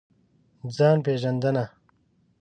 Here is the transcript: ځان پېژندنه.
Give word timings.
ځان 0.75 0.97
پېژندنه. 1.05 1.65